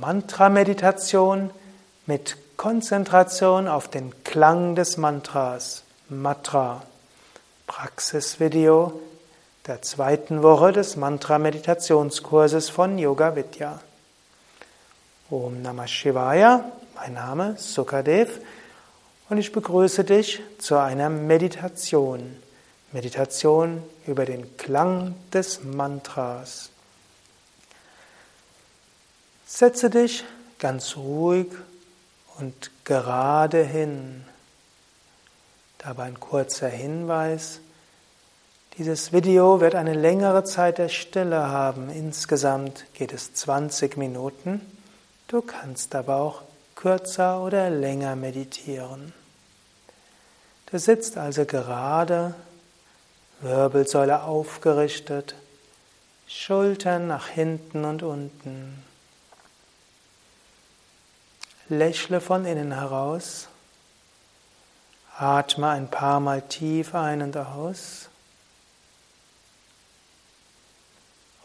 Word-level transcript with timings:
Mantra-Meditation 0.00 1.50
mit 2.06 2.36
Konzentration 2.56 3.68
auf 3.68 3.88
den 3.88 4.12
Klang 4.24 4.74
des 4.74 4.96
Mantras, 4.96 5.84
Matra. 6.08 6.82
Praxisvideo 7.66 9.00
der 9.66 9.82
zweiten 9.82 10.42
Woche 10.42 10.72
des 10.72 10.96
Mantra-Meditationskurses 10.96 12.70
von 12.70 12.98
Yoga 12.98 13.36
Vidya. 13.36 13.80
Om 15.30 15.62
Namah 15.62 15.86
Shivaya, 15.86 16.64
mein 16.96 17.14
Name 17.14 17.54
Sukadev 17.56 18.40
und 19.30 19.38
ich 19.38 19.52
begrüße 19.52 20.04
dich 20.04 20.42
zu 20.58 20.76
einer 20.76 21.08
Meditation. 21.08 22.36
Meditation 22.92 23.82
über 24.06 24.26
den 24.26 24.56
Klang 24.56 25.14
des 25.32 25.62
Mantras. 25.62 26.70
Setze 29.46 29.90
dich 29.90 30.24
ganz 30.58 30.96
ruhig 30.96 31.48
und 32.38 32.70
gerade 32.84 33.62
hin. 33.62 34.24
Dabei 35.78 36.04
ein 36.04 36.18
kurzer 36.18 36.68
Hinweis. 36.68 37.60
Dieses 38.78 39.12
Video 39.12 39.60
wird 39.60 39.74
eine 39.74 39.92
längere 39.92 40.44
Zeit 40.44 40.78
der 40.78 40.88
Stille 40.88 41.48
haben. 41.48 41.90
Insgesamt 41.90 42.86
geht 42.94 43.12
es 43.12 43.34
20 43.34 43.98
Minuten. 43.98 44.60
Du 45.28 45.42
kannst 45.42 45.94
aber 45.94 46.16
auch 46.16 46.42
kürzer 46.74 47.42
oder 47.42 47.68
länger 47.68 48.16
meditieren. 48.16 49.12
Du 50.70 50.78
sitzt 50.78 51.18
also 51.18 51.44
gerade, 51.44 52.34
Wirbelsäule 53.40 54.22
aufgerichtet, 54.22 55.34
Schultern 56.26 57.06
nach 57.06 57.28
hinten 57.28 57.84
und 57.84 58.02
unten. 58.02 58.82
Lächle 61.68 62.20
von 62.20 62.44
innen 62.44 62.72
heraus. 62.72 63.48
Atme 65.16 65.68
ein 65.68 65.88
paar 65.88 66.20
Mal 66.20 66.42
tief 66.42 66.94
ein 66.94 67.22
und 67.22 67.36
aus. 67.36 68.08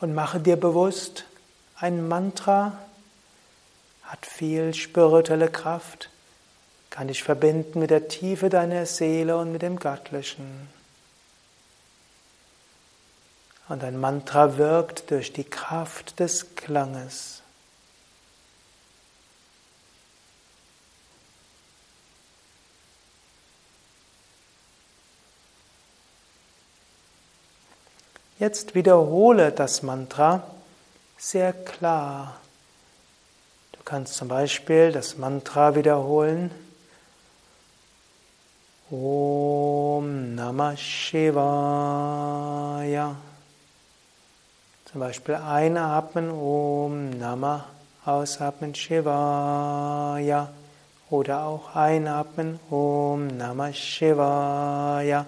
Und 0.02 0.14
mache 0.14 0.40
dir 0.40 0.56
bewusst, 0.56 1.26
ein 1.76 2.08
Mantra 2.08 2.78
hat 4.04 4.26
viel 4.26 4.74
spirituelle 4.74 5.50
Kraft, 5.50 6.10
kann 6.90 7.10
dich 7.10 7.22
verbinden 7.22 7.80
mit 7.80 7.92
der 7.92 8.08
Tiefe 8.08 8.50
deiner 8.50 8.86
Seele 8.86 9.38
und 9.38 9.52
mit 9.52 9.62
dem 9.62 9.78
Göttlichen. 9.78 10.70
Und 13.68 13.84
ein 13.84 13.98
Mantra 13.98 14.58
wirkt 14.58 15.12
durch 15.12 15.32
die 15.32 15.44
Kraft 15.44 16.20
des 16.20 16.56
Klanges. 16.56 17.44
Jetzt 28.40 28.74
wiederhole 28.74 29.52
das 29.52 29.84
Mantra 29.84 30.42
sehr 31.18 31.52
klar. 31.52 32.38
Du 33.74 33.80
kannst 33.84 34.14
zum 34.14 34.30
Beispiel 34.30 34.94
das 34.94 35.18
Mantra 35.18 35.76
wiederholen. 35.76 36.50
Om 38.90 40.36
Namah 40.36 40.78
Shivaya. 40.78 41.36
Zum 44.86 45.02
Beispiel 45.02 45.36
einatmen 45.36 46.32
Om 46.32 47.10
Namah, 47.20 47.66
ausatmen 48.06 48.74
Shivaya. 48.74 50.48
Oder 51.10 51.44
auch 51.44 51.76
einatmen 51.76 52.58
Om 52.70 53.28
Namah 53.36 53.74
Shivaya. 53.74 55.26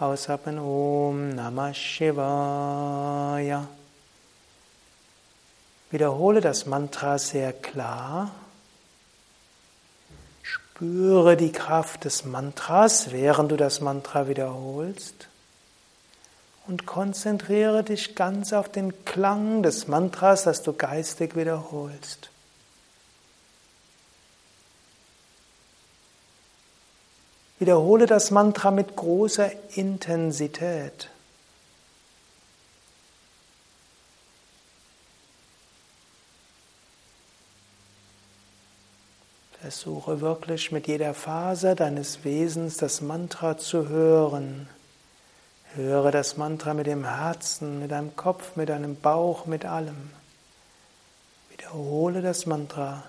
Ausatmen 0.00 0.60
Om 0.60 1.30
Namah 1.30 1.74
Shivaya. 1.74 3.66
Wiederhole 5.90 6.40
das 6.40 6.66
Mantra 6.66 7.18
sehr 7.18 7.52
klar. 7.52 8.30
Spüre 10.42 11.36
die 11.36 11.50
Kraft 11.50 12.04
des 12.04 12.24
Mantras, 12.24 13.10
während 13.10 13.50
du 13.50 13.56
das 13.56 13.80
Mantra 13.80 14.28
wiederholst. 14.28 15.26
Und 16.68 16.86
konzentriere 16.86 17.82
dich 17.82 18.14
ganz 18.14 18.52
auf 18.52 18.68
den 18.68 19.04
Klang 19.04 19.64
des 19.64 19.88
Mantras, 19.88 20.44
das 20.44 20.62
du 20.62 20.74
geistig 20.74 21.34
wiederholst. 21.34 22.30
Wiederhole 27.58 28.06
das 28.06 28.30
Mantra 28.30 28.70
mit 28.70 28.94
großer 28.94 29.50
Intensität. 29.76 31.10
Versuche 39.60 40.20
wirklich 40.20 40.70
mit 40.70 40.86
jeder 40.86 41.14
Faser 41.14 41.74
deines 41.74 42.24
Wesens 42.24 42.76
das 42.76 43.00
Mantra 43.00 43.58
zu 43.58 43.88
hören. 43.88 44.68
Höre 45.74 46.12
das 46.12 46.36
Mantra 46.36 46.74
mit 46.74 46.86
dem 46.86 47.04
Herzen, 47.04 47.80
mit 47.80 47.90
deinem 47.90 48.14
Kopf, 48.14 48.54
mit 48.54 48.68
deinem 48.68 48.96
Bauch, 48.96 49.46
mit 49.46 49.64
allem. 49.64 50.10
Wiederhole 51.50 52.22
das 52.22 52.46
Mantra. 52.46 53.02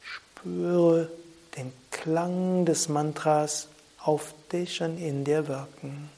Spüre 0.00 1.10
den 1.56 1.72
Klang 2.04 2.66
des 2.66 2.90
Mantras 2.90 3.68
auf 3.98 4.34
dich 4.52 4.82
und 4.82 4.98
in 4.98 5.24
dir 5.24 5.48
wirken. 5.48 6.10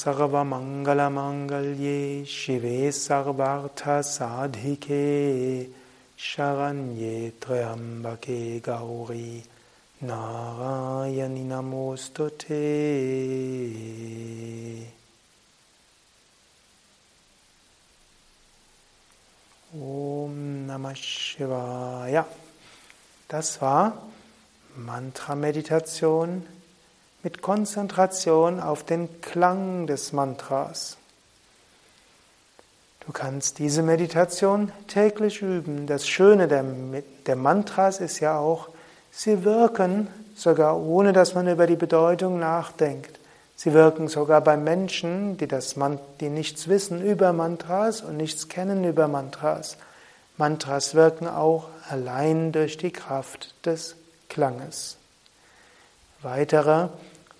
सर्वमङ्गलमाङ्गल्ये 0.00 2.00
शिवे 2.36 2.78
सर्वार्थसाधिके 2.92 5.04
शरण्ये 6.28 7.16
त्र्यम्बके 7.42 8.40
गौरी 8.68 9.30
नारायणि 10.10 11.44
नमोऽस्तु 11.52 12.26
ते 12.42 12.62
Om 19.76 20.66
Namah 20.66 20.94
Shivaya. 20.94 22.24
Das 23.28 23.60
war 23.60 23.92
Mantra-Meditation 24.76 26.42
mit 27.23 27.41
Konzentration 27.41 28.59
auf 28.59 28.83
den 28.83 29.21
Klang 29.21 29.87
des 29.87 30.11
Mantras. 30.13 30.97
Du 33.05 33.11
kannst 33.11 33.59
diese 33.59 33.81
Meditation 33.81 34.71
täglich 34.87 35.41
üben. 35.41 35.87
Das 35.87 36.07
Schöne 36.07 36.47
der, 36.47 36.63
der, 37.25 37.35
Mantras 37.35 37.99
ist 37.99 38.19
ja 38.19 38.37
auch, 38.37 38.69
sie 39.11 39.43
wirken 39.43 40.07
sogar 40.35 40.79
ohne, 40.79 41.11
dass 41.11 41.33
man 41.33 41.47
über 41.47 41.67
die 41.67 41.75
Bedeutung 41.75 42.39
nachdenkt. 42.39 43.19
Sie 43.55 43.73
wirken 43.73 44.07
sogar 44.07 44.41
bei 44.41 44.57
Menschen, 44.57 45.37
die, 45.37 45.47
das, 45.47 45.75
die 46.19 46.29
nichts 46.29 46.67
wissen 46.67 47.03
über 47.03 47.33
Mantras 47.33 48.01
und 48.01 48.17
nichts 48.17 48.49
kennen 48.49 48.83
über 48.83 49.07
Mantras. 49.07 49.77
Mantras 50.37 50.95
wirken 50.95 51.27
auch 51.27 51.67
allein 51.89 52.51
durch 52.51 52.77
die 52.77 52.91
Kraft 52.91 53.53
des 53.65 53.95
Klanges. 54.29 54.97
Weitere 56.23 56.89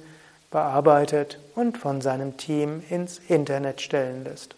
bearbeitet 0.51 1.40
und 1.55 1.79
von 1.79 2.01
seinem 2.01 2.37
Team 2.37 2.83
ins 2.88 3.20
Internet 3.29 3.81
stellen 3.81 4.25
lässt. 4.25 4.55